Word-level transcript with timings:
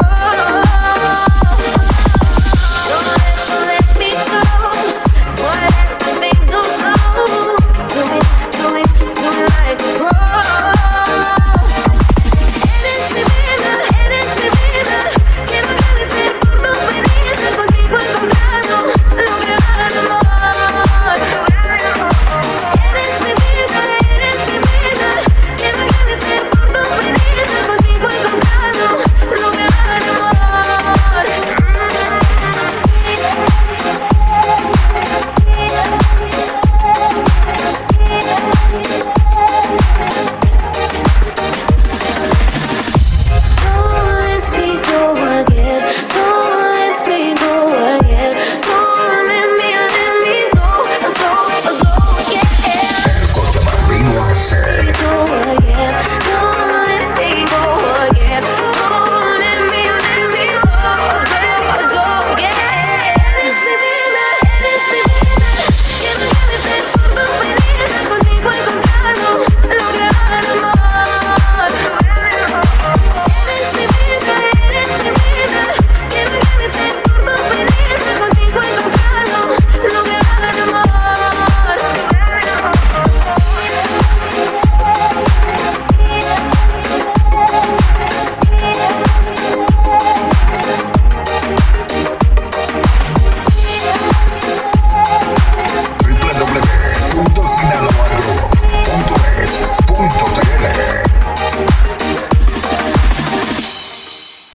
Oh. 0.00 0.27